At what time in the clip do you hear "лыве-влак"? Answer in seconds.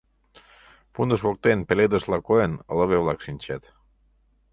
2.77-3.19